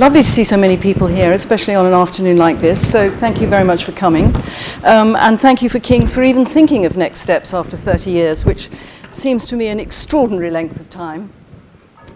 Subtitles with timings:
[0.00, 2.90] lovely to see so many people here, especially on an afternoon like this.
[2.90, 4.34] So thank you very much for coming.
[4.82, 8.46] Um, and thank you for King's for even thinking of next steps after 30 years,
[8.46, 8.70] which
[9.10, 11.30] seems to me an extraordinary length of time.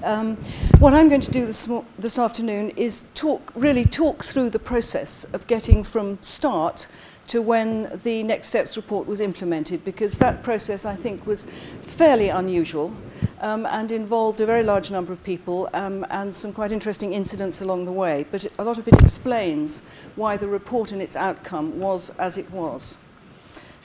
[0.03, 0.37] Um,
[0.79, 1.69] what I'm going to do this,
[1.99, 6.89] this afternoon is talk, really talk through the process of getting from start
[7.29, 11.47] to when the Next Steps report was implemented, because that process, I think, was
[11.81, 12.95] fairly unusual
[13.41, 17.61] um, and involved a very large number of people um, and some quite interesting incidents
[17.61, 18.27] along the way.
[18.31, 19.83] But a lot of it explains
[20.17, 22.99] why the report and its outcome was as it was.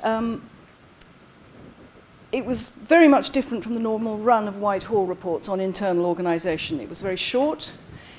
[0.04, 0.50] Um,
[2.32, 6.80] it was very much different from the normal run of Whitehall reports on internal organisation.
[6.80, 7.76] It was very short,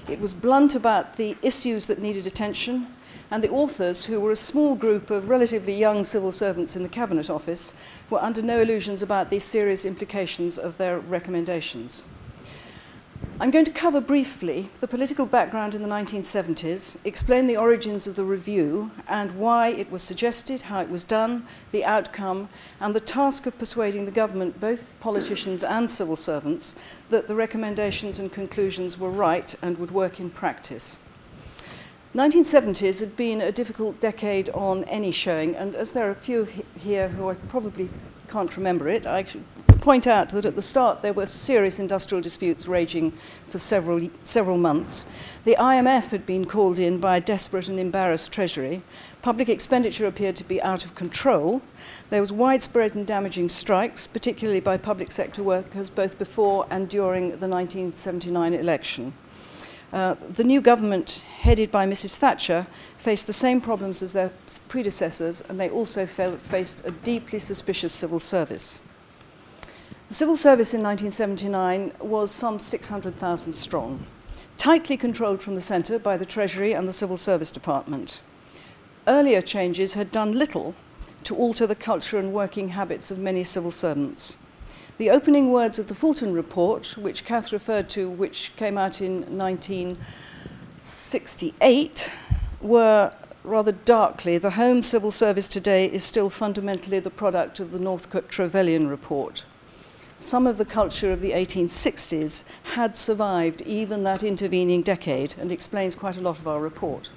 [0.08, 2.88] it was blunt about the issues that needed attention,
[3.30, 6.88] and the authors, who were a small group of relatively young civil servants in the
[6.88, 7.74] Cabinet Office,
[8.08, 12.04] were under no illusions about the serious implications of their recommendations.
[13.42, 18.14] I'm going to cover briefly the political background in the 1970s, explain the origins of
[18.14, 23.00] the review and why it was suggested, how it was done, the outcome, and the
[23.00, 26.74] task of persuading the government, both politicians and civil servants,
[27.08, 30.98] that the recommendations and conclusions were right and would work in practice.
[32.14, 36.42] 1970s had been a difficult decade on any showing, and as there are a few
[36.76, 37.88] here who I probably
[38.26, 39.44] can't remember it, I should
[39.80, 43.12] point out that at the start there were serious industrial disputes raging
[43.46, 45.06] for several, several months.
[45.44, 48.82] The IMF had been called in by a desperate and embarrassed Treasury.
[49.22, 51.62] Public expenditure appeared to be out of control.
[52.10, 57.28] There was widespread and damaging strikes, particularly by public sector workers, both before and during
[57.28, 59.12] the 1979 election.
[59.92, 62.16] Uh, the new government, headed by Mrs.
[62.16, 64.30] Thatcher, faced the same problems as their
[64.68, 68.80] predecessors, and they also faced a deeply suspicious civil service.
[70.08, 74.06] The civil service in 1979 was some 600,000 strong,
[74.58, 78.20] tightly controlled from the centre by the Treasury and the Civil Service Department.
[79.08, 80.74] Earlier changes had done little
[81.24, 84.36] to alter the culture and working habits of many civil servants.
[85.00, 89.22] The opening words of the Fulton Report, which Kath referred to, which came out in
[89.34, 92.12] 1968,
[92.60, 97.78] were rather darkly, the Home Civil Service today is still fundamentally the product of the
[97.78, 99.46] Northcote Trevelyan Report
[100.18, 102.44] some of the culture of the 1860s
[102.74, 107.08] had survived even that intervening decade and explains quite a lot of our report.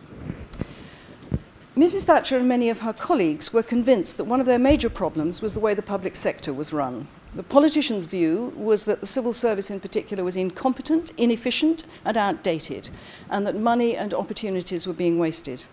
[1.76, 2.06] Mrs.
[2.06, 5.54] Thatcher and many of her colleagues were convinced that one of their major problems was
[5.54, 7.10] the way the public sector was run.
[7.36, 12.90] the politicians' view was that the civil service in particular was incompetent, inefficient and outdated,
[13.30, 15.66] and that money and opportunities were being wasted.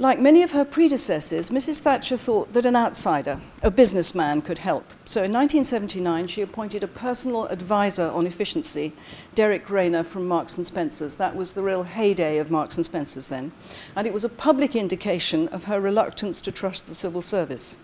[0.00, 1.80] Like many of her predecessors, Mrs.
[1.80, 4.94] Thatcher thought that an outsider, a businessman, could help.
[5.04, 8.94] So in 1979, she appointed a personal advisor on efficiency,
[9.34, 11.16] Derek Rayner from Marks and Spencer's.
[11.16, 13.52] That was the real heyday of Marks and Spencer's then.
[13.94, 17.76] And it was a public indication of her reluctance to trust the civil service.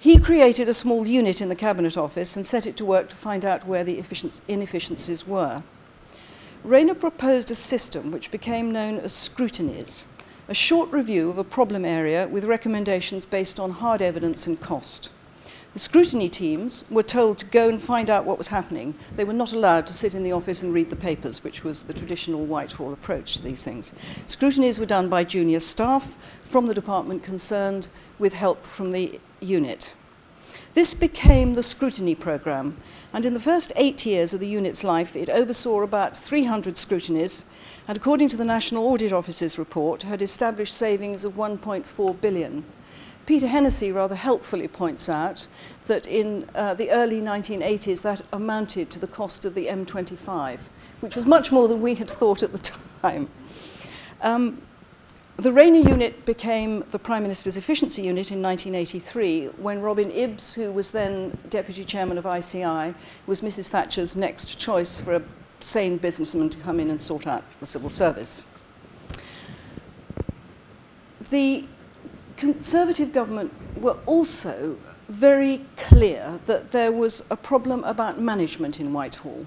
[0.00, 3.16] He created a small unit in the Cabinet Office and set it to work to
[3.16, 4.00] find out where the
[4.46, 5.64] inefficiencies were.
[6.62, 10.06] Rayner proposed a system which became known as scrutinies
[10.48, 15.10] a short review of a problem area with recommendations based on hard evidence and cost.
[15.74, 18.94] The scrutiny teams were told to go and find out what was happening.
[19.14, 21.82] They were not allowed to sit in the office and read the papers, which was
[21.82, 23.92] the traditional Whitehall approach to these things.
[24.26, 27.88] Scrutinies were done by junior staff from the department concerned
[28.18, 29.94] with help from the unit.
[30.74, 32.76] This became the scrutiny programme,
[33.12, 37.46] and in the first eight years of the unit's life, it oversaw about 300 scrutinies,
[37.88, 42.64] and according to the National Audit Office's report, had established savings of 1.4 billion.
[43.26, 45.46] Peter Hennessy rather helpfully points out
[45.86, 50.60] that in uh, the early 1980s that amounted to the cost of the M25,
[51.00, 52.72] which was much more than we had thought at the
[53.02, 53.28] time.
[54.22, 54.62] Um,
[55.38, 60.72] the Rayner unit became the Prime Minister's efficiency unit in 1983 when Robin Ibbs, who
[60.72, 62.92] was then Deputy Chairman of ICI,
[63.28, 65.22] was Mrs Thatcher's next choice for a
[65.60, 68.44] sane businessman to come in and sort out the civil service.
[71.30, 71.66] The
[72.36, 74.76] Conservative government were also
[75.08, 79.46] very clear that there was a problem about management in Whitehall.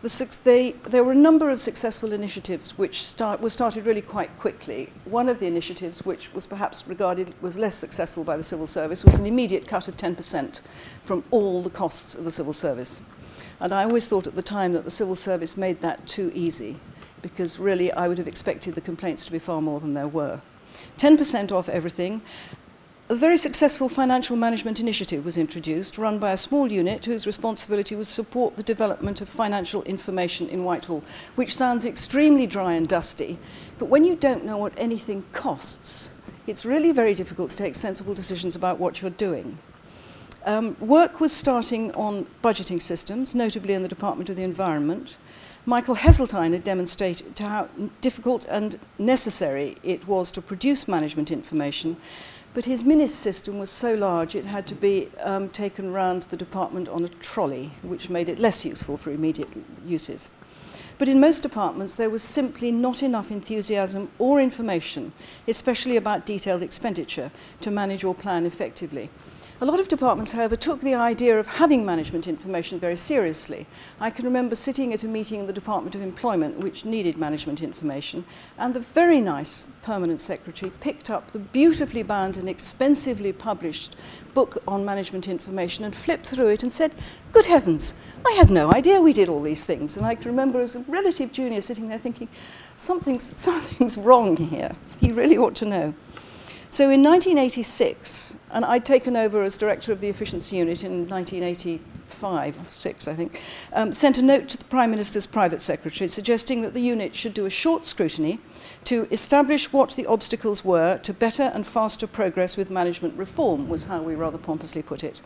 [0.00, 4.00] The six, they, there were a number of successful initiatives which start, were started really
[4.00, 4.90] quite quickly.
[5.04, 9.04] One of the initiatives, which was perhaps regarded was less successful by the civil service,
[9.04, 10.60] was an immediate cut of 10%
[11.02, 13.02] from all the costs of the civil service.
[13.60, 16.76] And I always thought at the time that the civil service made that too easy,
[17.20, 20.40] because really I would have expected the complaints to be far more than there were.
[20.98, 22.22] 10% off everything,
[23.10, 27.96] A very successful financial management initiative was introduced, run by a small unit whose responsibility
[27.96, 31.02] was to support the development of financial information in Whitehall,
[31.34, 33.38] which sounds extremely dry and dusty,
[33.78, 36.12] but when you don't know what anything costs,
[36.46, 39.56] it's really very difficult to take sensible decisions about what you're doing.
[40.44, 45.16] Um, work was starting on budgeting systems, notably in the Department of the Environment.
[45.64, 47.68] Michael Heseltine had demonstrated how
[48.02, 51.96] difficult and necessary it was to produce management information,
[52.58, 56.36] But his MINIS system was so large it had to be um, taken round the
[56.36, 59.48] department on a trolley, which made it less useful for immediate
[59.86, 60.32] uses.
[60.98, 65.12] But in most departments, there was simply not enough enthusiasm or information,
[65.46, 69.08] especially about detailed expenditure, to manage or plan effectively.
[69.60, 73.66] A lot of departments, however, took the idea of having management information very seriously.
[73.98, 77.60] I can remember sitting at a meeting in the Department of Employment which needed management
[77.60, 78.24] information,
[78.56, 83.96] and the very nice permanent secretary picked up the beautifully bound and expensively published
[84.32, 86.94] book on management information and flipped through it and said,
[87.32, 87.94] Good heavens,
[88.24, 89.96] I had no idea we did all these things.
[89.96, 92.28] And I can remember as a relative junior sitting there thinking,
[92.76, 94.76] Something's, something's wrong here.
[95.00, 95.94] He really ought to know.
[96.70, 102.60] So in 1986, and I'd taken over as director of the efficiency unit in 1985
[102.60, 103.40] or 6, I think,
[103.72, 107.32] um, sent a note to the Prime Minister's private secretary suggesting that the unit should
[107.32, 108.38] do a short scrutiny
[108.84, 113.84] to establish what the obstacles were to better and faster progress with management reform, was
[113.84, 115.22] how we rather pompously put it,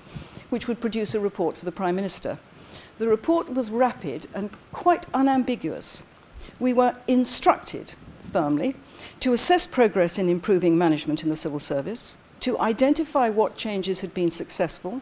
[0.50, 2.38] which would produce a report for the Prime Minister.
[2.98, 6.04] The report was rapid and quite unambiguous.
[6.60, 8.76] We were instructed firmly
[9.22, 14.12] to assess progress in improving management in the civil service, to identify what changes had
[14.12, 15.00] been successful,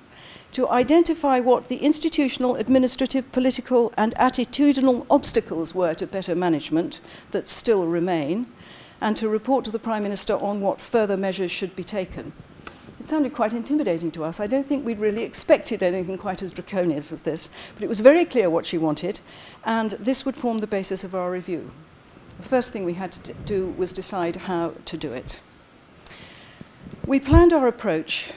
[0.53, 7.01] to identify what the institutional, administrative, political, and attitudinal obstacles were to better management
[7.31, 8.47] that still remain,
[9.01, 12.35] and to report to the Prime Minister on what further measures should be taken.
[13.01, 14.39] It sounded quite intimidating to us.
[14.39, 18.01] I don't think we'd really expected anything quite as draconian as this, but it was
[18.01, 19.21] very clear what she wanted,
[19.65, 21.71] and this would form the basis of our review.
[22.41, 25.43] The first thing we had to do was decide how to do it.
[27.07, 28.33] We planned our approach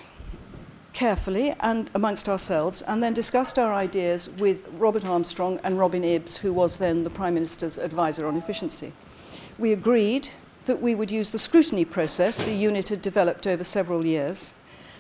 [0.92, 6.36] carefully and amongst ourselves and then discussed our ideas with Robert Armstrong and Robin Ibbs,
[6.36, 8.92] who was then the Prime Minister's advisor on efficiency.
[9.58, 10.28] We agreed
[10.66, 14.54] that we would use the scrutiny process the unit had developed over several years,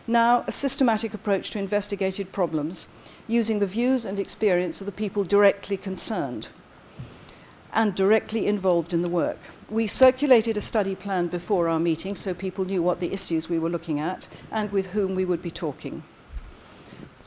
[0.07, 2.87] now a systematic approach to investigated problems
[3.27, 6.51] using the views and experience of the people directly concerned–
[7.73, 9.39] and directly involved in the work.
[9.69, 13.59] We circulated a study plan before our meeting so people knew what the issues we
[13.59, 16.03] were looking at and with whom we would be talking.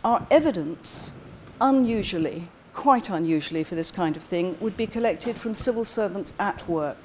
[0.05, 1.13] Our evidence,
[1.61, 6.69] unusually, quite unusually for this kind of thing, would be collected from civil servants at
[6.69, 6.99] work.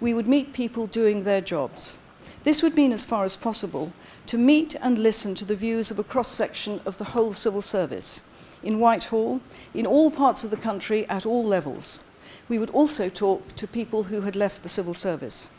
[0.00, 1.96] We would meet people doing their jobs.
[2.44, 3.92] This would mean, as far as possible,
[4.26, 7.62] to meet and listen to the views of a cross section of the whole civil
[7.62, 8.22] service
[8.62, 9.40] in Whitehall,
[9.72, 12.00] in all parts of the country, at all levels.
[12.48, 15.50] We would also talk to people who had left the civil service.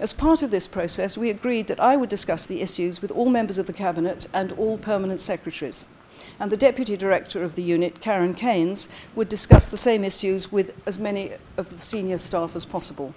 [0.00, 3.28] As part of this process, we agreed that I would discuss the issues with all
[3.28, 5.86] members of the Cabinet and all permanent secretaries.
[6.38, 10.80] And the Deputy Director of the unit, Karen Caines, would discuss the same issues with
[10.86, 13.14] as many of the senior staff as possible.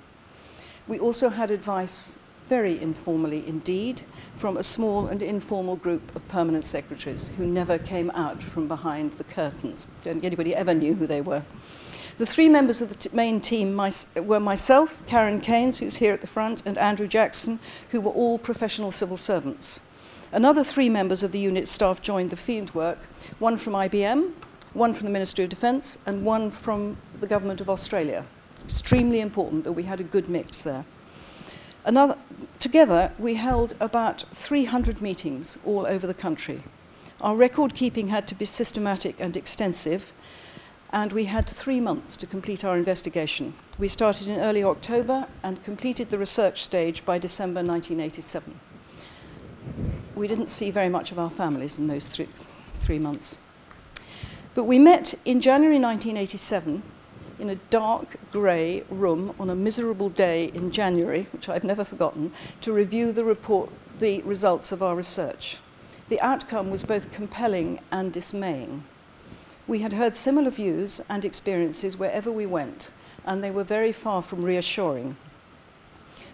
[0.88, 2.18] We also had advice,
[2.48, 4.02] very informally indeed,
[4.34, 9.13] from a small and informal group of permanent secretaries who never came out from behind
[9.13, 9.86] the curtains.
[10.04, 11.44] Don't think anybody ever knew who they were.
[12.21, 16.22] The three members of the main team my, were myself, Karen Caines, who's here at
[16.22, 17.57] the front, and Andrew Jackson,
[17.89, 19.81] who were all professional civil servants.
[20.31, 23.00] Another three members of the unit staff joined the field work,
[23.39, 24.34] one from IBM,
[24.74, 28.24] one from the Ministry of Defence, and one from the Government of Australia.
[28.63, 30.86] Extremely important that we had a good mix there.
[31.86, 32.19] Another,
[32.60, 36.65] together, we held about 300 meetings all over the country.
[37.19, 40.13] Our record keeping had to be systematic and extensive,
[40.93, 43.53] and we had three months to complete our investigation.
[43.79, 48.60] We started in early October and completed the research stage by December 1987.
[50.15, 52.27] We didn't see very much of our families in those three,
[52.74, 53.39] three months.
[54.53, 56.83] But we met in January 1987
[57.39, 62.33] in a dark grey room on a miserable day in January, which I've never forgotten,
[62.60, 65.60] to review the report, the results of our research.
[66.10, 68.83] The outcome was both compelling and dismaying.
[69.68, 72.91] We had heard similar views and experiences wherever we went,
[73.25, 75.15] and they were very far from reassuring.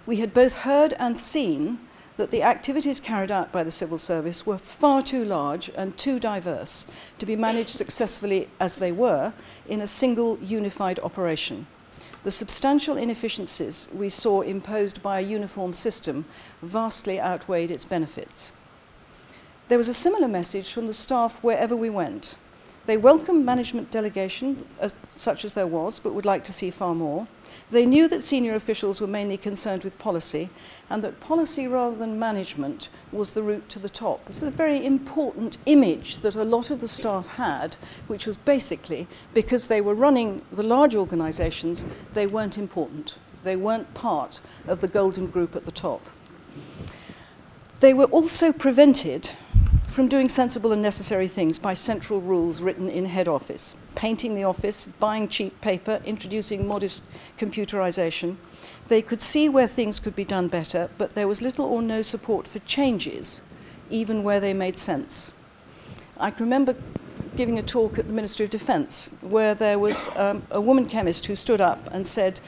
[0.05, 1.79] We had both heard and seen
[2.15, 6.19] that the activities carried out by the civil service were far too large and too
[6.19, 6.87] diverse
[7.19, 9.33] to be managed successfully as they were
[9.67, 11.67] in a single unified operation.
[12.27, 16.25] the substantial inefficiencies we saw imposed by a uniform system
[16.61, 18.51] vastly outweighed its benefits.
[19.69, 22.35] There was a similar message from the staff wherever we went.
[22.87, 26.95] They welcomed management delegation, as, such as there was, but would like to see far
[26.95, 27.27] more.
[27.69, 30.49] They knew that senior officials were mainly concerned with policy
[30.89, 34.23] and that policy rather than management was the route to the top.
[34.23, 37.75] This is a very important image that a lot of the staff had,
[38.07, 43.17] which was basically because they were running the large organisations, they weren't important.
[43.43, 46.05] They weren't part of the golden group at the top.
[47.81, 49.31] They were also prevented
[49.87, 54.43] from doing sensible and necessary things by central rules written in head office, painting the
[54.43, 57.03] office, buying cheap paper, introducing modest
[57.37, 58.35] computerization.
[58.87, 62.01] They could see where things could be done better, but there was little or no
[62.01, 63.41] support for changes,
[63.89, 65.31] even where they made sense.
[66.19, 66.75] I can remember
[67.35, 71.25] giving a talk at the Ministry of Defence where there was um, a woman chemist
[71.27, 72.41] who stood up and said,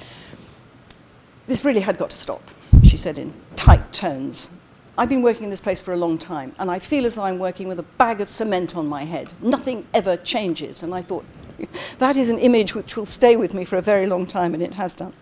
[1.47, 2.41] This really had got to stop,
[2.83, 4.51] she said in tight tones.
[4.99, 7.23] I've been working in this place for a long time, and I feel as though
[7.23, 9.31] I'm working with a bag of cement on my head.
[9.41, 10.83] Nothing ever changes.
[10.83, 11.23] And I thought,
[11.99, 14.61] that is an image which will stay with me for a very long time, and
[14.61, 15.13] it has done.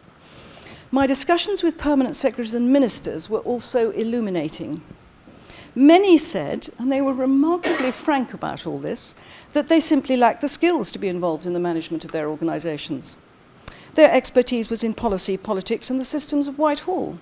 [0.89, 4.81] My discussions with permanent secretaries and ministers were also illuminating.
[5.75, 9.13] Many said, and they were remarkably frank about all this,
[9.53, 13.19] that they simply lacked the skills to be involved in the management of their organisations.
[13.93, 17.19] Their expertise was in policy, politics, and the systems of Whitehall.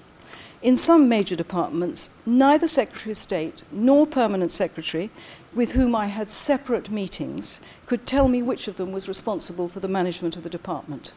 [0.66, 5.12] In some major departments, neither Secretary of State nor Permanent Secretary,
[5.54, 9.80] with whom I had separate meetings, could tell me which of them was responsible for
[9.80, 11.14] the management of the department.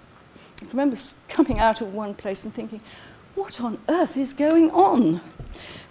[0.60, 0.98] I remember
[1.30, 2.82] coming out of one place and thinking,
[3.36, 5.22] what on earth is going on?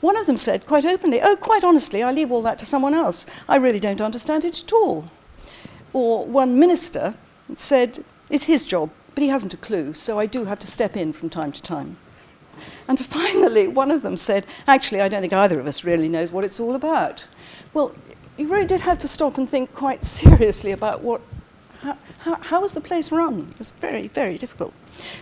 [0.01, 2.93] One of them said quite openly, oh, quite honestly, I leave all that to someone
[2.93, 3.25] else.
[3.49, 5.09] I really don't understand it at all.
[5.93, 7.15] Or one minister
[7.55, 10.95] said, it's his job, but he hasn't a clue, so I do have to step
[10.95, 11.97] in from time to time.
[12.87, 16.31] And finally, one of them said, Actually, I don't think either of us really knows
[16.31, 17.27] what it's all about.
[17.73, 17.93] Well,
[18.37, 21.21] you really did have to stop and think quite seriously about what,
[21.81, 23.47] how, how, how was the place run?
[23.51, 24.73] It was very, very difficult.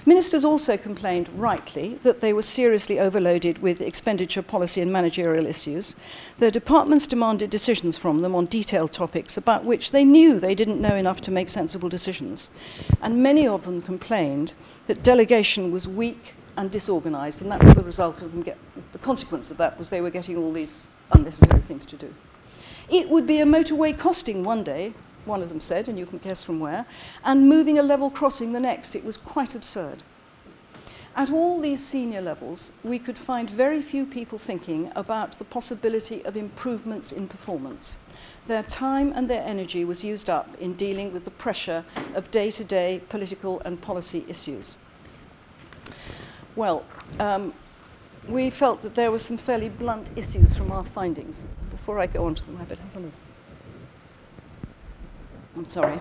[0.05, 5.95] Ministers also complained rightly that they were seriously overloaded with expenditure policy and managerial issues.
[6.37, 10.81] Their departments demanded decisions from them on detailed topics about which they knew they didn't
[10.81, 12.49] know enough to make sensible decisions.
[13.01, 14.53] And many of them complained
[14.87, 18.57] that delegation was weak and disorganized, and that was the result of them get,
[18.91, 22.13] the consequence of that was they were getting all these unnecessary things to do.
[22.89, 24.93] It would be a motorway costing one day,
[25.25, 26.85] one of them said, and you can guess from where,
[27.23, 28.95] and moving a level crossing the next.
[28.95, 30.03] It was quite absurd.
[31.17, 36.23] At all these senior levels, we could find very few people thinking about the possibility
[36.25, 37.97] of improvements in performance.
[38.47, 42.99] Their time and their energy was used up in dealing with the pressure of day-to-day
[42.99, 44.77] -day political and policy issues.
[46.55, 46.85] Well,
[47.19, 47.53] um,
[48.27, 51.45] we felt that there were some fairly blunt issues from our findings.
[51.69, 53.11] Before I go on to them, I better have some
[55.55, 55.99] I'm sorry.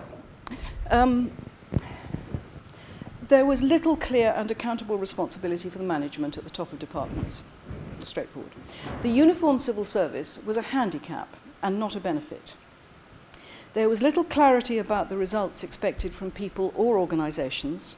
[0.91, 1.31] Um,
[3.29, 7.43] there was little clear and accountable responsibility for the management at the top of departments.
[8.01, 8.53] Straightforward.
[9.03, 12.57] The uniform civil service was a handicap and not a benefit.
[13.73, 17.97] There was little clarity about the results expected from people or organisations,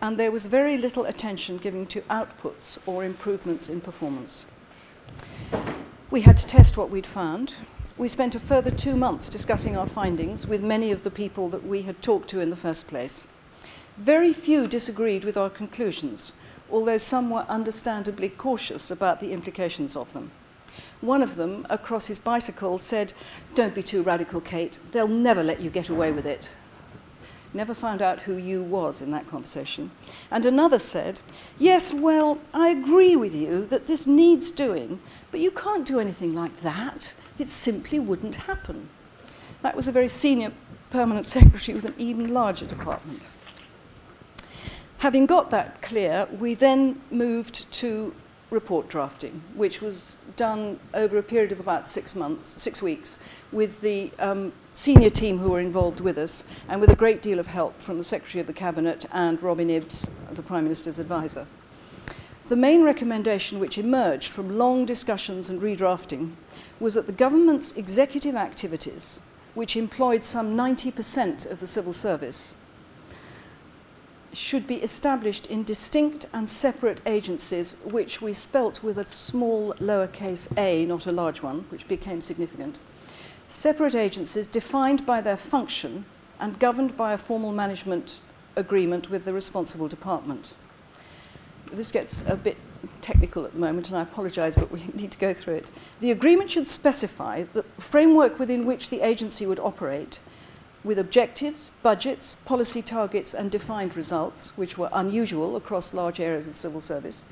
[0.00, 4.46] and there was very little attention given to outputs or improvements in performance.
[6.10, 7.56] We had to test what we'd found.
[7.96, 11.66] We spent a further two months discussing our findings with many of the people that
[11.66, 13.28] we had talked to in the first place.
[13.96, 16.32] Very few disagreed with our conclusions,
[16.70, 20.30] although some were understandably cautious about the implications of them.
[21.00, 23.12] One of them, across his bicycle, said,
[23.56, 24.78] Don't be too radical, Kate.
[24.92, 26.54] They'll never let you get away with it
[27.54, 29.90] never found out who you was in that conversation.
[30.30, 31.20] And another said,
[31.58, 35.00] Yes, well, I agree with you that this needs doing,
[35.30, 37.14] but you can't do anything like that.
[37.38, 38.88] It simply wouldn't happen.
[39.62, 40.52] That was a very senior
[40.90, 43.22] permanent secretary with an even larger department.
[44.98, 48.12] Having got that clear, we then moved to
[48.50, 53.18] report drafting, which was done over a period of about six months, six weeks,
[53.52, 57.40] with the um, senior team who were involved with us, and with a great deal
[57.40, 61.48] of help from the Secretary of the Cabinet and Robin Ibbs, the Prime Minister's advisor.
[62.46, 66.34] The main recommendation which emerged from long discussions and redrafting
[66.78, 69.20] was that the government's executive activities,
[69.54, 72.56] which employed some 90% of the civil service,
[74.32, 80.46] should be established in distinct and separate agencies, which we spelt with a small lowercase
[80.56, 82.78] a, not a large one, which became significant.
[83.48, 86.04] Separate agencies defined by their function
[86.38, 88.20] and governed by a formal management
[88.56, 90.54] agreement with the responsible department.
[91.72, 92.58] This gets a bit
[93.00, 95.70] technical at the moment, and I apologise, but we need to go through it.
[96.00, 100.20] The agreement should specify the framework within which the agency would operate
[100.84, 106.56] with objectives, budgets, policy targets, and defined results, which were unusual across large areas of
[106.56, 107.24] civil service.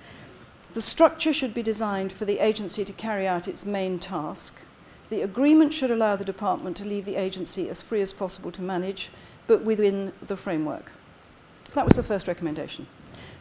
[0.72, 4.54] The structure should be designed for the agency to carry out its main task.
[5.08, 8.62] The agreement should allow the department to leave the agency as free as possible to
[8.62, 9.10] manage,
[9.46, 10.92] but within the framework.
[11.74, 12.86] That was the first recommendation.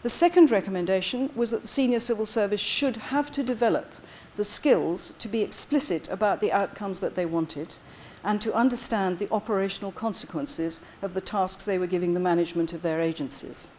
[0.03, 3.91] The second recommendation was that the senior civil service should have to develop
[4.35, 7.75] the skills to be explicit about the outcomes that they wanted
[8.23, 12.81] and to understand the operational consequences of the tasks they were giving the management of
[12.81, 13.71] their agencies.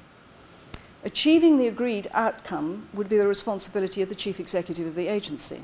[1.05, 5.63] Achieving the agreed outcome would be the responsibility of the chief executive of the agency.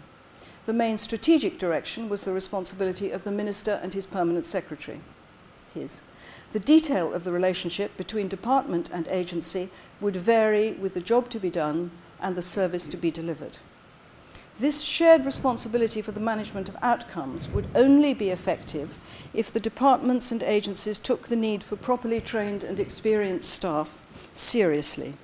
[0.64, 5.00] The main strategic direction was the responsibility of the minister and his permanent secretary,
[5.74, 6.00] his.
[6.52, 11.40] The detail of the relationship between department and agency would vary with the job to
[11.40, 11.90] be done
[12.20, 13.58] and the service to be delivered.
[14.58, 18.98] This shared responsibility for the management of outcomes would only be effective
[19.34, 25.14] if the departments and agencies took the need for properly trained and experienced staff seriously.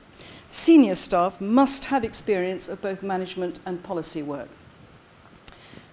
[0.49, 4.49] Senior staff must have experience of both management and policy work.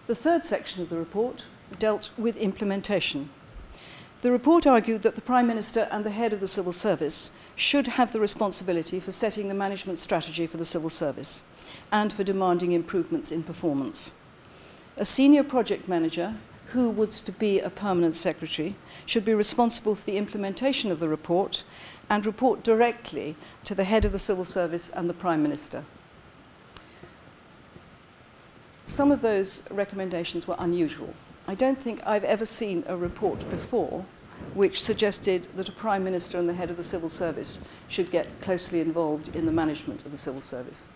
[0.08, 1.48] The third section of the report
[1.80, 3.30] dealt with implementation.
[4.22, 7.88] The report argued that the Prime Minister and the head of the civil service should
[7.88, 11.44] have the responsibility for setting the management strategy for the civil service
[11.92, 14.14] and for demanding improvements in performance.
[14.96, 16.36] A senior project manager
[16.68, 18.76] who was to be a permanent secretary
[19.08, 21.64] should be responsible for the implementation of the report
[22.12, 25.84] and report directly to the head of the civil service and the Prime Minister.
[28.86, 31.14] Some of those recommendations were unusual.
[31.48, 34.06] I don't think I've ever seen a report before
[34.54, 38.40] which suggested that a Prime Minister and the head of the civil service should get
[38.42, 40.90] closely involved in the management of the civil service.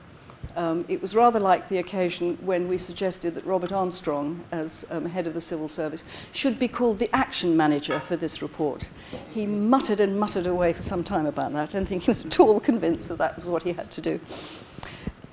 [0.55, 5.05] Um, it was rather like the occasion when we suggested that Robert Armstrong, as um,
[5.05, 8.89] head of the civil service, should be called the action manager for this report.
[9.31, 11.69] He muttered and muttered away for some time about that.
[11.69, 14.01] I don't think he was at all convinced that that was what he had to
[14.01, 14.19] do.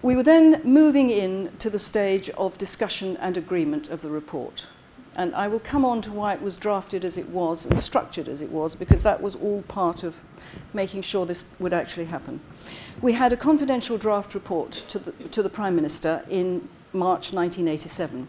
[0.06, 4.68] We were then moving in to the stage of discussion and agreement of the report.
[5.16, 8.28] And I will come on to why it was drafted as it was and structured
[8.28, 10.22] as it was, because that was all part of
[10.72, 12.38] making sure this would actually happen.
[13.02, 18.28] We had a confidential draft report to the, to the Prime Minister in March 1987.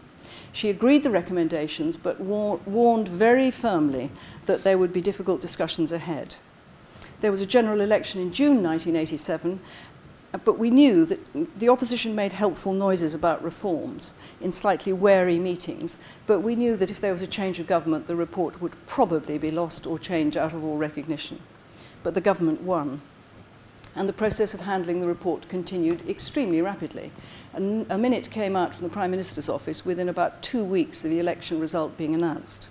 [0.50, 4.10] She agreed the recommendations, but war warned very firmly
[4.46, 6.34] that there would be difficult discussions ahead.
[7.20, 9.60] There was a general election in June 1987,
[10.34, 15.38] Uh, but we knew that the opposition made helpful noises about reforms in slightly wary
[15.38, 18.74] meetings, but we knew that if there was a change of government, the report would
[18.86, 21.40] probably be lost or changed out of all recognition.
[22.02, 23.00] But the government won.
[23.96, 27.10] And the process of handling the report continued extremely rapidly.
[27.54, 31.10] And a minute came out from the Prime Minister's office within about two weeks of
[31.10, 32.68] the election result being announced.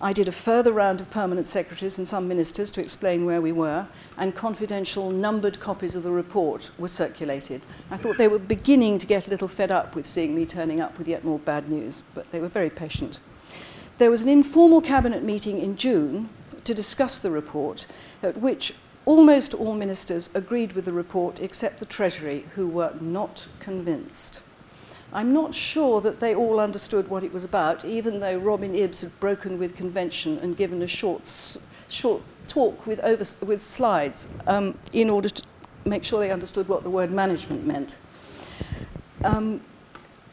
[0.00, 3.50] I did a further round of permanent secretaries and some ministers to explain where we
[3.50, 7.62] were, and confidential numbered copies of the report were circulated.
[7.90, 10.80] I thought they were beginning to get a little fed up with seeing me turning
[10.80, 13.18] up with yet more bad news, but they were very patient.
[13.98, 16.28] There was an informal cabinet meeting in June
[16.62, 17.86] to discuss the report,
[18.22, 23.48] at which almost all ministers agreed with the report except the Treasury, who were not
[23.58, 24.44] convinced.
[25.12, 29.00] I'm not sure that they all understood what it was about, even though Robin Ibbs
[29.00, 34.76] had broken with convention and given a short, short talk with, over, with slides um,
[34.92, 35.42] in order to
[35.86, 37.98] make sure they understood what the word management meant.
[39.24, 39.62] Um,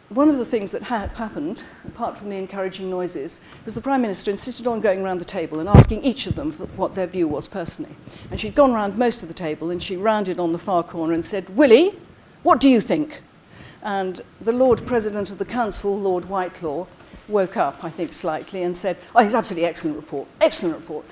[0.10, 4.02] one of the things that ha happened, apart from the encouraging noises, was the Prime
[4.02, 7.28] Minister insisted on going around the table and asking each of them what their view
[7.28, 7.96] was personally.
[8.30, 11.14] And she'd gone round most of the table and she rounded on the far corner
[11.14, 11.98] and said, Willie,
[12.44, 13.22] what do you think?
[13.86, 16.88] And the Lord President of the Council, Lord Whitelaw,
[17.28, 21.06] woke up, I think, slightly and said, oh, it's absolutely excellent report, excellent report.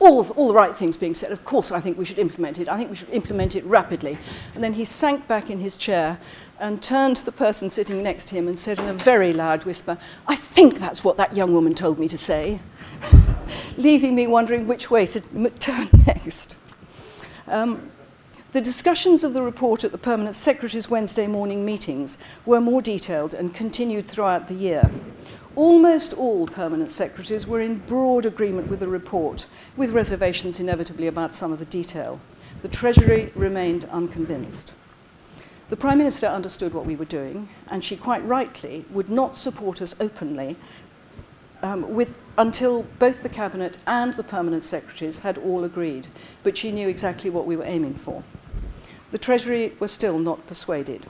[0.00, 1.30] All, all the right things being said.
[1.30, 2.68] Of course, I think we should implement it.
[2.68, 4.18] I think we should implement it rapidly.
[4.54, 6.18] And then he sank back in his chair
[6.58, 9.64] and turned to the person sitting next to him and said in a very loud
[9.64, 12.60] whisper, I think that's what that young woman told me to say,
[13.76, 15.20] leaving me wondering which way to
[15.60, 16.58] turn next.
[17.46, 17.90] Um,
[18.52, 23.34] The discussions of the report at the Permanent Secretary's Wednesday morning meetings were more detailed
[23.34, 24.88] and continued throughout the year.
[25.56, 31.34] Almost all permanent secretaries were in broad agreement with the report, with reservations inevitably about
[31.34, 32.20] some of the detail.
[32.62, 34.74] The Treasury remained unconvinced.
[35.68, 39.82] The Prime Minister understood what we were doing, and she quite rightly would not support
[39.82, 40.56] us openly
[41.62, 46.06] um, with, until both the Cabinet and the permanent secretaries had all agreed,
[46.44, 48.22] but she knew exactly what we were aiming for.
[49.10, 51.06] The Treasury were still not persuaded.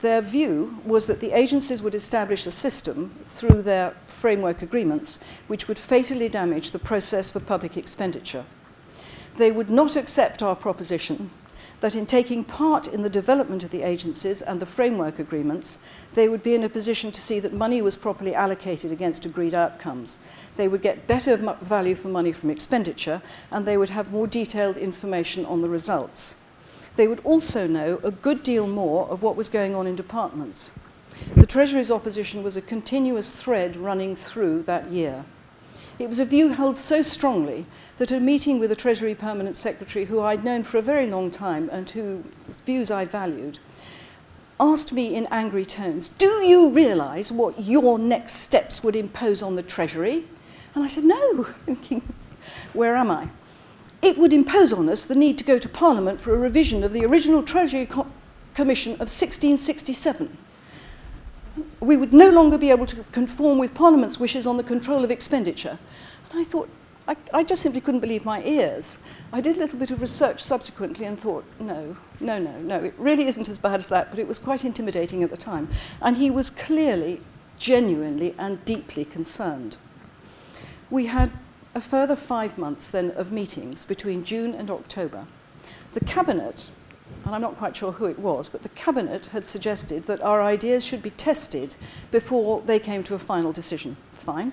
[0.00, 5.68] Their view was that the agencies would establish a system through their framework agreements which
[5.68, 8.44] would fatally damage the process for public expenditure.
[9.36, 11.30] They would not accept our proposition
[11.82, 15.78] that in taking part in the development of the agencies and the framework agreements,
[16.14, 19.52] they would be in a position to see that money was properly allocated against agreed
[19.52, 20.20] outcomes.
[20.56, 24.76] They would get better value for money from expenditure, and they would have more detailed
[24.76, 26.36] information on the results
[26.96, 30.72] they would also know a good deal more of what was going on in departments.
[31.34, 35.24] The Treasury's opposition was a continuous thread running through that year.
[35.98, 37.66] It was a view held so strongly
[37.98, 41.30] that a meeting with a Treasury Permanent Secretary who I'd known for a very long
[41.30, 42.24] time and whose
[42.64, 43.58] views I valued
[44.58, 49.54] asked me in angry tones, Do you realise what your next steps would impose on
[49.54, 50.26] the Treasury?
[50.74, 51.44] And I said, No.
[51.66, 52.02] Thinking,
[52.72, 53.28] Where am I?
[54.02, 56.92] It would impose on us the need to go to Parliament for a revision of
[56.92, 58.06] the original Treasury Co
[58.54, 60.36] Commission of 1667
[61.80, 65.10] we would no longer be able to conform with Parliament's wishes on the control of
[65.10, 65.78] expenditure.
[66.30, 66.68] And I thought,
[67.08, 68.98] I, I just simply couldn't believe my ears.
[69.32, 72.94] I did a little bit of research subsequently and thought, no, no, no, no, it
[72.96, 75.68] really isn't as bad as that, but it was quite intimidating at the time.
[76.00, 77.20] And he was clearly,
[77.58, 79.76] genuinely, and deeply concerned.
[80.90, 81.32] We had
[81.74, 85.26] a further five months then of meetings between June and October.
[85.92, 86.70] The Cabinet
[87.24, 90.42] and I'm not quite sure who it was, but the Cabinet had suggested that our
[90.42, 91.76] ideas should be tested
[92.10, 93.96] before they came to a final decision.
[94.12, 94.52] Fine.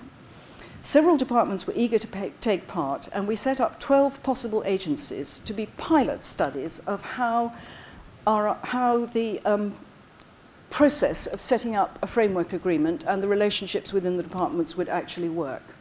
[0.80, 5.40] Several departments were eager to pay, take part, and we set up 12 possible agencies
[5.40, 7.52] to be pilot studies of how,
[8.26, 9.74] our, how the um,
[10.70, 15.28] process of setting up a framework agreement and the relationships within the departments would actually
[15.28, 15.74] work.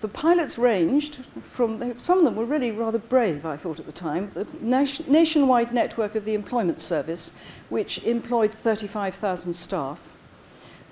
[0.00, 3.92] The pilots ranged from, some of them were really rather brave, I thought at the
[3.92, 7.32] time, the nation, nationwide network of the Employment Service,
[7.68, 10.16] which employed 35,000 staff,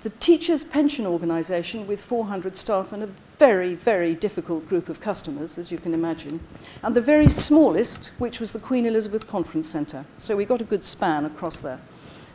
[0.01, 5.57] the Teachers' Pension Organisation with 400 staff and a very, very difficult group of customers,
[5.57, 6.41] as you can imagine,
[6.83, 10.05] and the very smallest, which was the Queen Elizabeth Conference Centre.
[10.17, 11.79] So we got a good span across there.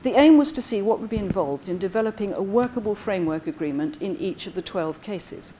[0.03, 4.01] The aim was to see what would be involved in developing a workable framework agreement
[4.03, 5.55] in each of the 12 cases.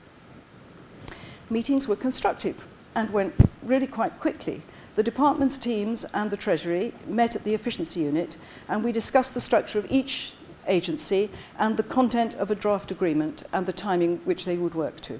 [1.49, 4.61] Meetings were constructive and went really quite quickly.
[4.95, 9.41] The department's teams and the Treasury met at the efficiency unit and we discussed the
[9.41, 10.33] structure of each
[10.67, 15.01] agency and the content of a draft agreement and the timing which they would work
[15.01, 15.19] to.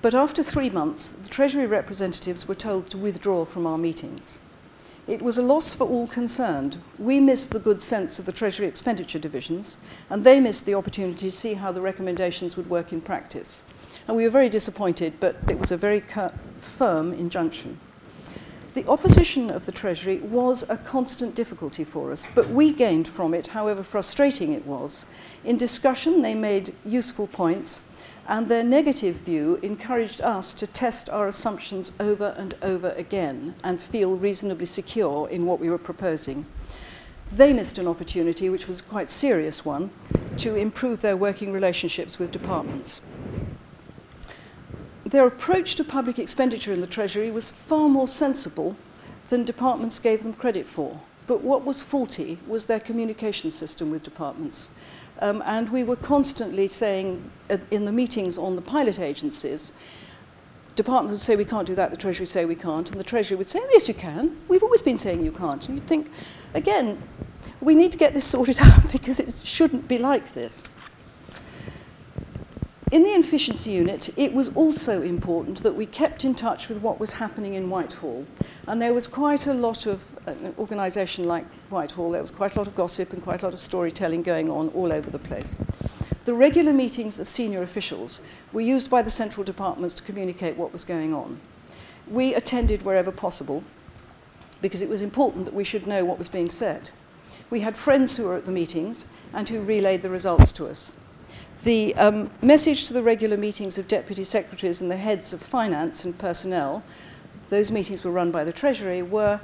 [0.00, 4.38] But after three months, the Treasury representatives were told to withdraw from our meetings.
[5.08, 6.78] It was a loss for all concerned.
[6.98, 9.78] We missed the good sense of the Treasury expenditure divisions,
[10.10, 13.62] and they missed the opportunity to see how the recommendations would work in practice.
[14.08, 16.02] And we were very disappointed, but it was a very
[16.58, 17.78] firm injunction.
[18.72, 23.34] The opposition of the Treasury was a constant difficulty for us, but we gained from
[23.34, 25.04] it, however frustrating it was.
[25.44, 27.82] In discussion, they made useful points,
[28.26, 33.80] and their negative view encouraged us to test our assumptions over and over again and
[33.80, 36.44] feel reasonably secure in what we were proposing.
[37.30, 39.90] They missed an opportunity, which was a quite serious one,
[40.38, 43.02] to improve their working relationships with departments.
[45.08, 48.76] Their approach to public expenditure in the Treasury was far more sensible
[49.28, 51.00] than departments gave them credit for.
[51.26, 54.70] But what was faulty was their communication system with departments.
[55.20, 59.72] Um, and we were constantly saying uh, in the meetings on the pilot agencies,
[60.76, 63.38] departments would say we can't do that, the Treasury say we can't, and the Treasury
[63.38, 64.36] would say, oh, yes, you can.
[64.48, 65.66] We've always been saying you can't.
[65.68, 66.10] And you'd think,
[66.52, 67.02] again,
[67.62, 70.64] we need to get this sorted out because it shouldn't be like this.
[72.90, 76.98] In the efficiency unit, it was also important that we kept in touch with what
[76.98, 78.24] was happening in Whitehall.
[78.66, 82.54] And there was quite a lot of, uh, an organisation like Whitehall, there was quite
[82.54, 85.18] a lot of gossip and quite a lot of storytelling going on all over the
[85.18, 85.60] place.
[86.24, 88.22] The regular meetings of senior officials
[88.54, 91.40] were used by the central departments to communicate what was going on.
[92.10, 93.64] We attended wherever possible
[94.62, 96.90] because it was important that we should know what was being said.
[97.50, 100.96] We had friends who were at the meetings and who relayed the results to us
[101.64, 106.04] the um, message to the regular meetings of deputy secretaries and the heads of finance
[106.04, 106.82] and personnel,
[107.48, 109.40] those meetings were run by the Treasury, were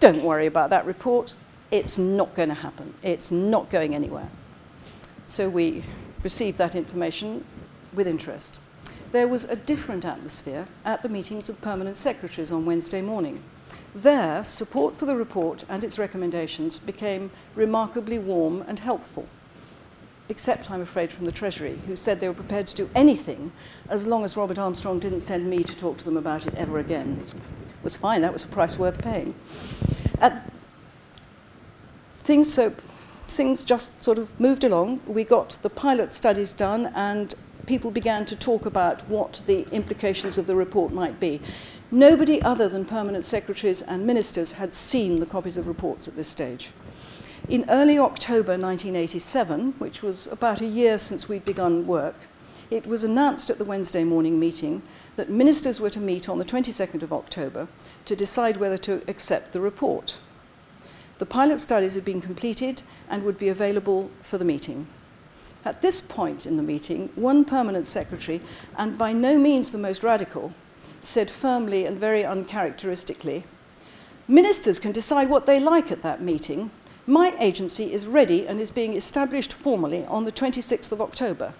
[0.00, 1.34] don't worry about that report,
[1.70, 4.28] it's not going to happen, it's not going anywhere.
[5.26, 5.84] So we
[6.22, 7.44] received that information
[7.94, 8.58] with interest.
[9.12, 13.40] There was a different atmosphere at the meetings of permanent secretaries on Wednesday morning.
[13.94, 19.28] There, support for the report and its recommendations became remarkably warm and helpful.
[20.28, 23.52] Except, I'm afraid, from the Treasury, who said they were prepared to do anything
[23.88, 26.78] as long as Robert Armstrong didn't send me to talk to them about it ever
[26.78, 27.18] again.
[27.20, 27.34] It
[27.82, 29.34] was fine, that was a price worth paying.
[30.20, 30.50] At
[32.18, 32.74] things so
[33.28, 35.00] things just sort of moved along.
[35.06, 37.34] We got the pilot studies done and
[37.66, 41.40] people began to talk about what the implications of the report might be.
[41.90, 46.28] Nobody other than permanent secretaries and ministers had seen the copies of reports at this
[46.28, 46.72] stage.
[47.46, 52.14] In early October 1987, which was about a year since we'd begun work,
[52.70, 54.80] it was announced at the Wednesday morning meeting
[55.16, 57.68] that ministers were to meet on the 22nd of October
[58.06, 60.20] to decide whether to accept the report.
[61.18, 64.86] The pilot studies had been completed and would be available for the meeting.
[65.66, 68.40] At this point in the meeting, one permanent secretary,
[68.78, 70.54] and by no means the most radical,
[71.02, 73.44] said firmly and very uncharacteristically,
[74.26, 76.70] Ministers can decide what they like at that meeting.
[77.06, 81.52] My agency is ready and is being established formally on the 26th of October.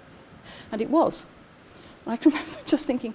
[0.72, 1.26] And it was.
[2.06, 3.14] I can remember just thinking,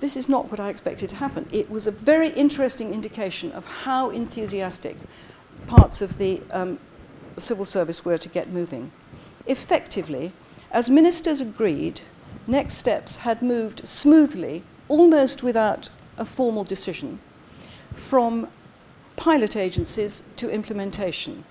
[0.00, 1.46] this is not what I expected to happen.
[1.52, 4.96] It was a very interesting indication of how enthusiastic
[5.66, 6.78] parts of the um,
[7.36, 8.90] civil service were to get moving.
[9.46, 10.32] Effectively,
[10.70, 12.00] as ministers agreed,
[12.46, 17.20] next steps had moved smoothly, almost without a formal decision,
[17.94, 18.48] from
[19.16, 21.44] pilot agencies to implementation.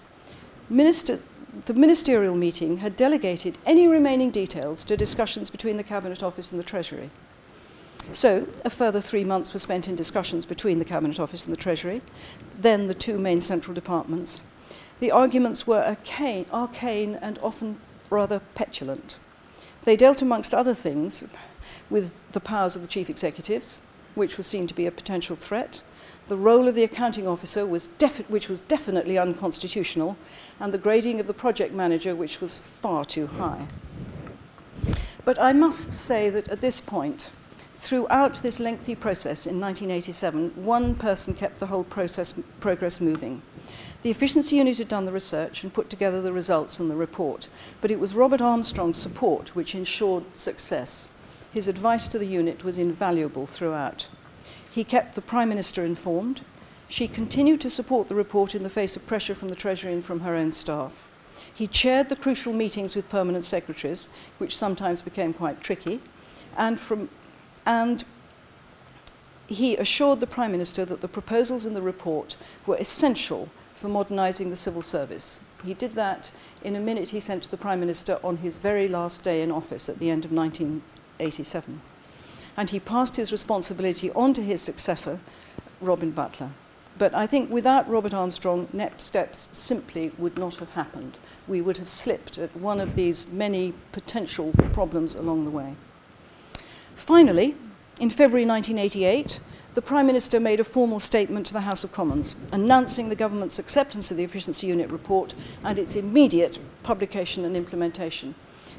[0.70, 1.26] Ministers,
[1.66, 6.60] the ministerial meeting had delegated any remaining details to discussions between the Cabinet Office and
[6.60, 7.10] the Treasury.
[8.12, 11.60] So, a further three months were spent in discussions between the Cabinet Office and the
[11.60, 12.02] Treasury,
[12.58, 14.44] then the two main central departments.
[15.00, 19.18] The arguments were arcane, arcane and often rather petulant.
[19.84, 21.26] They dealt, amongst other things,
[21.90, 23.82] with the powers of the chief executives,
[24.16, 25.84] which was seen to be a potential threat.
[26.30, 27.90] The role of the accounting officer, was
[28.28, 30.16] which was definitely unconstitutional,
[30.60, 33.68] and the grading of the project manager, which was far too high.
[35.26, 37.32] But I must say that at this point,
[37.74, 43.42] throughout this lengthy process in 1987, one person kept the whole process, progress moving.
[44.02, 47.50] The efficiency unit had done the research and put together the results and the report,
[47.82, 51.10] but it was Robert Armstrong's support which ensured success.
[51.54, 54.10] His advice to the unit was invaluable throughout.
[54.74, 56.42] He kept the Prime Minister informed.
[56.88, 60.04] She continued to support the report in the face of pressure from the Treasury and
[60.04, 61.12] from her own staff.
[61.54, 64.10] He chaired the crucial meetings with permanent secretaries,
[64.40, 66.02] which sometimes became quite tricky,
[66.58, 67.10] and, from,
[67.68, 68.04] and
[69.46, 74.50] he assured the Prime Minister that the proposals in the report were essential for modernising
[74.50, 75.40] the civil service.
[75.64, 76.32] He did that
[76.64, 79.52] in a minute he sent to the Prime Minister on his very last day in
[79.52, 81.82] office at the end of 1987.
[82.58, 85.20] and he passed his responsibility on to his successor,
[85.82, 86.52] Robin Butler.
[86.98, 91.18] But I think without Robert Armstrong, next steps simply would not have happened.
[91.48, 95.76] We would have slipped at one of these many potential problems along the way.
[96.96, 97.56] Finally,
[98.00, 99.40] in February 1988,
[99.74, 103.58] the Prime Minister made a formal statement to the House of Commons announcing the government's
[103.58, 108.36] acceptance of the Efficiency Unit report and its immediate publication and implementation.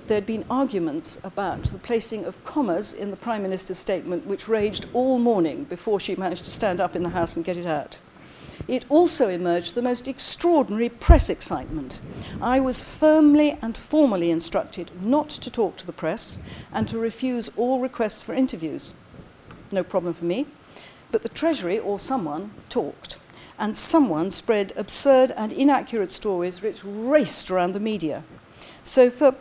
[0.07, 4.49] There had been arguments about the placing of commas in the Prime Minister's statement, which
[4.49, 7.65] raged all morning before she managed to stand up in the House and get it
[7.65, 7.99] out.
[8.69, 12.01] It also emerged the most extraordinary press excitement.
[12.41, 16.39] I was firmly and formally instructed not to talk to the press
[16.71, 18.93] and to refuse all requests for interviews.
[19.73, 20.47] No problem for me.
[21.13, 23.19] But the Treasury or someone talked,
[23.59, 28.23] and someone spread absurd and inaccurate stories which raced around the media.
[28.83, 29.35] So for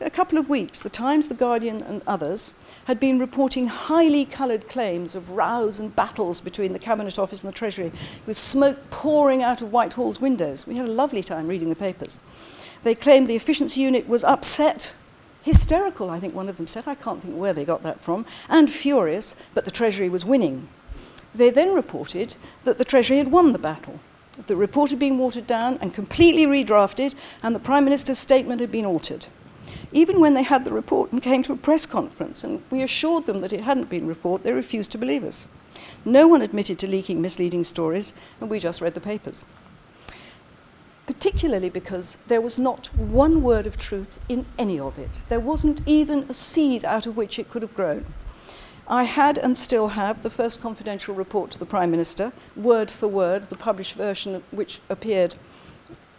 [0.00, 2.54] a couple of weeks, the Times, The Guardian, and others
[2.86, 7.50] had been reporting highly coloured claims of rows and battles between the Cabinet Office and
[7.50, 7.92] the Treasury,
[8.26, 10.66] with smoke pouring out of Whitehall's windows.
[10.66, 12.20] We had a lovely time reading the papers.
[12.82, 14.96] They claimed the efficiency unit was upset,
[15.42, 16.84] hysterical, I think one of them said.
[16.86, 20.68] I can't think where they got that from, and furious, but the Treasury was winning.
[21.34, 24.00] They then reported that the Treasury had won the battle.
[24.46, 28.72] The report had been watered down and completely redrafted, and the Prime Minister's statement had
[28.72, 29.26] been altered.
[29.92, 33.26] Even when they had the report and came to a press conference and we assured
[33.26, 35.48] them that it hadn't been report, they refused to believe us.
[36.04, 39.44] No one admitted to leaking misleading stories, and we just read the papers.
[41.06, 45.22] Particularly because there was not one word of truth in any of it.
[45.28, 48.06] There wasn't even a seed out of which it could have grown.
[48.86, 53.08] I had and still have the first confidential report to the Prime Minister, word for
[53.08, 55.34] word, the published version which appeared,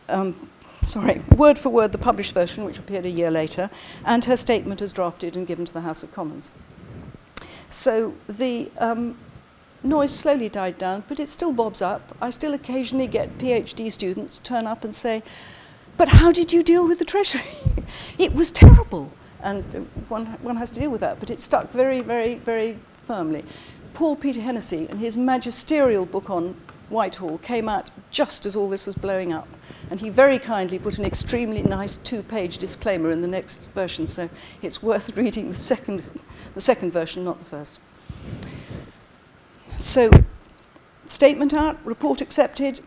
[0.08, 0.50] um,
[0.82, 3.70] sorry, word for word, the published version which appeared a year later,
[4.06, 6.52] and her statement as drafted and given to the House of Commons.
[7.68, 9.18] So the um,
[9.84, 12.16] noise slowly died down, but it still bobs up.
[12.22, 15.24] I still occasionally get PhD students turn up and say,
[15.98, 17.44] But how did you deal with the Treasury?
[18.18, 19.12] it was terrible.
[19.42, 23.44] And one, one has to deal with that, but it stuck very, very, very firmly.
[23.94, 26.56] Paul Peter Hennessy and his magisterial book on
[26.90, 29.48] Whitehall came out just as all this was blowing up.
[29.90, 34.30] And he very kindly put an extremely nice two-page disclaimer in the next version, so
[34.62, 36.04] it's worth reading the second,
[36.54, 37.80] the second version, not the first.
[39.78, 40.12] So,
[41.06, 42.82] statement out, report accepted.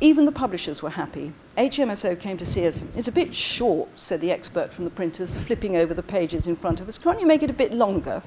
[0.00, 1.32] Even the publishers were happy.
[1.56, 2.84] HMSO came to see us.
[2.96, 6.56] It's a bit short, said the expert from the printers, flipping over the pages in
[6.56, 6.98] front of us.
[6.98, 8.22] Can't you make it a bit longer?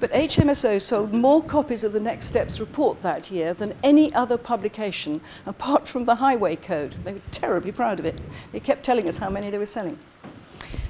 [0.00, 4.38] But HMSO sold more copies of the Next Steps report that year than any other
[4.38, 6.96] publication apart from the Highway Code.
[7.04, 8.18] They were terribly proud of it.
[8.50, 9.98] They kept telling us how many they were selling.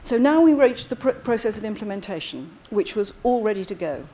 [0.02, 4.06] So now we reached the pr process of implementation, which was all ready to go.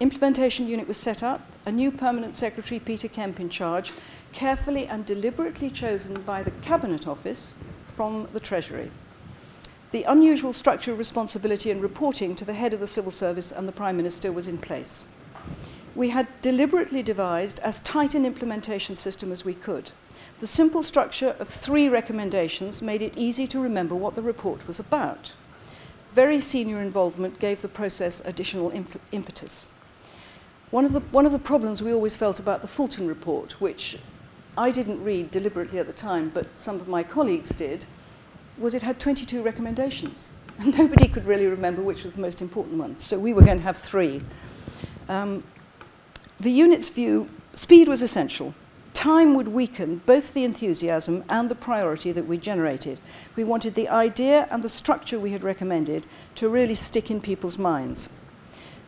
[0.00, 3.94] Implementation unit was set up, a new permanent secretary, Peter Kemp, in charge,
[4.34, 8.90] carefully and deliberately chosen by the Cabinet Office from the Treasury.
[9.96, 13.66] The unusual structure of responsibility and reporting to the head of the civil service and
[13.66, 15.06] the Prime Minister was in place.
[15.94, 19.92] We had deliberately devised as tight an implementation system as we could.
[20.40, 24.78] The simple structure of three recommendations made it easy to remember what the report was
[24.78, 25.34] about.
[26.10, 29.70] Very senior involvement gave the process additional imp impetus.
[30.70, 33.96] One of, the, one of the problems we always felt about the Fulton report, which
[34.58, 37.86] I didn't read deliberately at the time, but some of my colleagues did,
[38.58, 40.32] was it had 22 recommendations.
[40.58, 42.98] And nobody could really remember which was the most important one.
[42.98, 44.22] So we were going to have three.
[45.06, 45.44] Um,
[46.40, 48.54] the unit's view, speed was essential.
[48.94, 53.00] Time would weaken both the enthusiasm and the priority that we generated.
[53.36, 57.58] We wanted the idea and the structure we had recommended to really stick in people's
[57.58, 58.08] minds.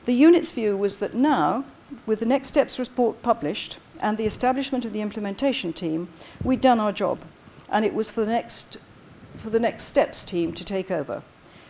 [0.06, 1.66] The unit's view was that now,
[2.06, 6.08] with the Next Steps report published and the establishment of the implementation team,
[6.42, 7.20] we'd done our job.
[7.68, 8.78] And it was for the next
[9.40, 11.22] for the next Steps team to take over.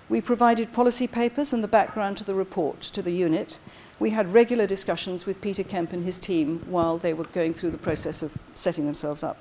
[0.09, 3.59] We provided policy papers and the background to the report to the unit.
[4.01, 7.73] We had regular discussions with Peter Kemp and his team while they were going through
[7.73, 9.39] the process of setting themselves up.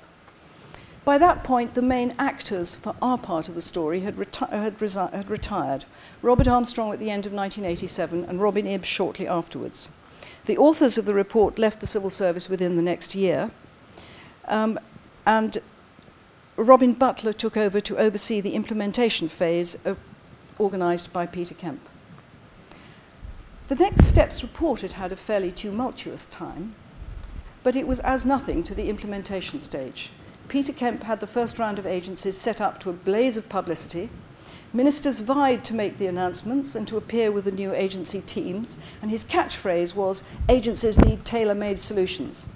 [1.04, 4.78] By that point, the main actors for our part of the story had, reti had,
[5.14, 5.86] had retired.
[6.20, 9.90] Robert Armstrong at the end of 1987 and Robin Ibbs shortly afterwards.
[10.44, 13.50] The authors of the report left the civil service within the next year,
[14.48, 14.78] um,
[15.24, 15.56] and
[16.58, 19.96] Robin Butler took over to oversee the implementation phase of,
[20.58, 21.88] organised by Peter Kemp.
[23.68, 26.74] The next steps report had a fairly tumultuous time,
[27.62, 30.10] but it was as nothing to the implementation stage.
[30.48, 34.10] Peter Kemp had the first round of agencies set up to a blaze of publicity.
[34.72, 39.12] Ministers vied to make the announcements and to appear with the new agency teams, and
[39.12, 42.48] his catchphrase was, agencies need tailor-made solutions.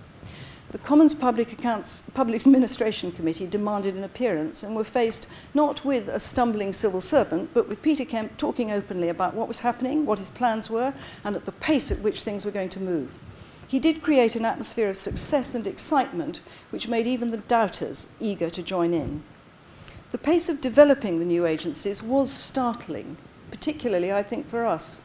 [0.72, 6.08] The Commons Public, Accounts, Public Administration Committee demanded an appearance and were faced not with
[6.08, 10.18] a stumbling civil servant, but with Peter Kemp talking openly about what was happening, what
[10.18, 13.20] his plans were, and at the pace at which things were going to move.
[13.68, 18.48] He did create an atmosphere of success and excitement, which made even the doubters eager
[18.48, 19.22] to join in.
[20.10, 23.18] The pace of developing the new agencies was startling,
[23.50, 25.04] particularly, I think, for us.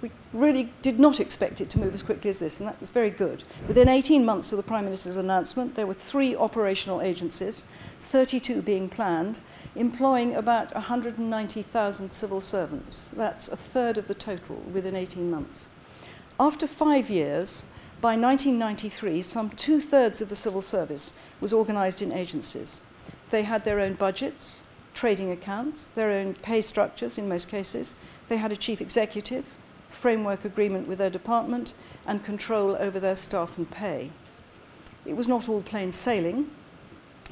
[0.00, 2.90] We really did not expect it to move as quickly as this, and that was
[2.90, 3.42] very good.
[3.66, 7.64] Within 18 months of the Prime Minister's announcement, there were three operational agencies,
[7.98, 9.40] 32 being planned,
[9.74, 13.08] employing about 190,000 civil servants.
[13.08, 15.68] That's a third of the total within 18 months.
[16.38, 17.64] After five years,
[18.00, 22.80] by 1993, some two-thirds of the civil service was organised in agencies.
[23.30, 24.62] They had their own budgets,
[24.94, 27.96] trading accounts, their own pay structures in most cases.
[28.28, 29.56] They had a chief executive,
[29.88, 31.74] framework agreement with their department
[32.06, 34.10] and control over their staff and pay.
[35.04, 36.50] It was not all plain sailing.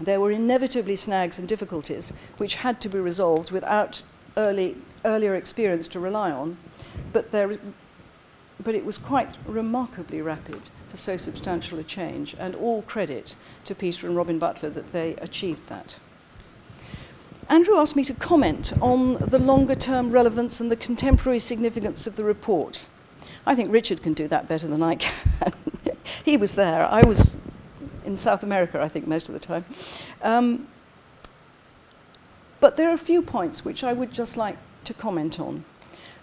[0.00, 4.02] There were inevitably snags and difficulties which had to be resolved without
[4.36, 6.58] early, earlier experience to rely on,
[7.12, 7.52] but, there,
[8.62, 13.74] but it was quite remarkably rapid for so substantial a change, and all credit to
[13.74, 15.98] Peter and Robin Butler that they achieved that.
[17.48, 22.16] Andrew asked me to comment on the longer term relevance and the contemporary significance of
[22.16, 22.88] the report.
[23.46, 25.52] I think Richard can do that better than I can.
[26.24, 26.86] he was there.
[26.86, 27.36] I was
[28.04, 29.64] in South America, I think, most of the time.
[30.22, 30.66] Um,
[32.58, 35.64] but there are a few points which I would just like to comment on.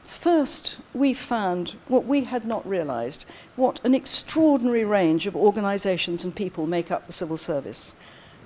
[0.02, 6.36] First, we found what we had not realized, what an extraordinary range of organizations and
[6.36, 7.96] people make up the civil service.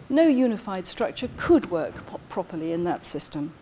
[0.10, 1.96] no unified structure could work
[2.30, 3.54] properly in that system.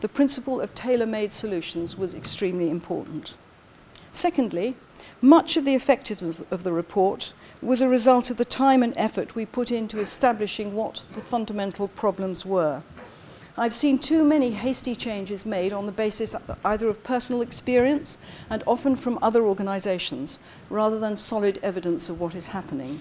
[0.00, 3.36] The principle of tailor-made solutions was extremely important.
[4.12, 4.76] Secondly,
[5.20, 7.32] much of the effectiveness of the report
[7.62, 11.88] was a result of the time and effort we put into establishing what the fundamental
[11.88, 12.82] problems were.
[13.58, 18.18] I've seen too many hasty changes made on the basis either of personal experience
[18.50, 20.38] and often from other organisations,
[20.68, 23.00] rather than solid evidence of what is happening.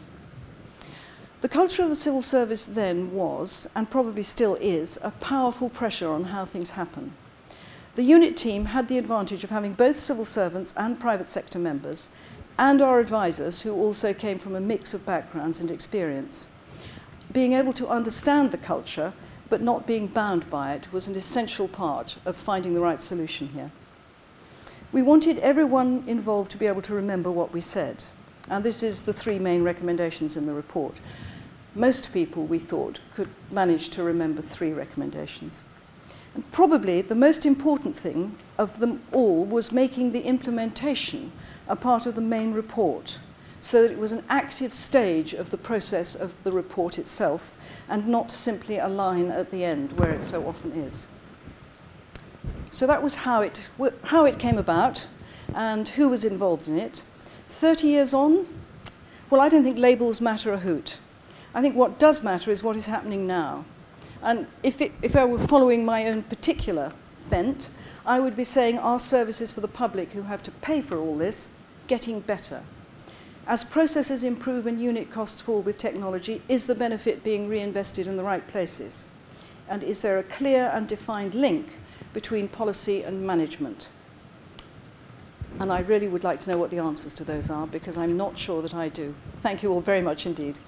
[1.42, 6.10] The culture of the civil service then was, and probably still is, a powerful pressure
[6.10, 7.14] on how things happen.
[7.96, 12.10] The unit team had the advantage of having both civil servants and private sector members,
[12.58, 16.50] and our advisors, who also came from a mix of backgrounds and experience.
[17.32, 19.14] Being able to understand the culture,
[19.50, 23.50] but not being bound by it, was an essential part of finding the right solution
[23.50, 23.72] here.
[24.92, 28.06] We wanted everyone involved to be able to remember what we said.
[28.50, 31.00] And this is the three main recommendations in the report.
[31.74, 35.66] Most people, we thought, could manage to remember three recommendations.
[36.34, 41.32] And probably the most important thing of them all was making the implementation
[41.68, 43.20] a part of the main report
[43.62, 47.58] so that it was an active stage of the process of the report itself
[47.90, 51.08] and not simply a line at the end where it so often is.
[52.70, 53.70] So that was how it,
[54.04, 55.08] how it came about
[55.54, 57.06] and who was involved in it.
[57.48, 58.48] 30 years on,
[59.30, 61.00] well, I don't think labels matter a hoot.
[61.54, 63.66] I think what does matter is what is happening now.
[64.22, 66.92] And if, it, if I were following my own particular
[67.30, 67.70] bent,
[68.06, 71.18] I would be saying our services for the public who have to pay for all
[71.18, 71.50] this
[71.88, 72.64] getting better.
[73.48, 78.18] As processes improve and unit costs fall with technology, is the benefit being reinvested in
[78.18, 79.06] the right places?
[79.70, 81.78] And is there a clear and defined link
[82.14, 83.90] between policy and management?
[85.60, 88.18] And I really would like to know what the answers to those are because I'm
[88.18, 89.16] not sure that I do.
[89.38, 90.60] Thank you all very much indeed.